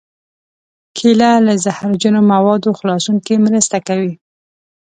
کېله 0.97 1.31
له 1.45 1.53
زهرجنو 1.63 2.21
موادو 2.31 2.69
خلاصون 2.79 3.15
کې 3.25 3.43
مرسته 3.45 3.77
کوي. 3.87 4.13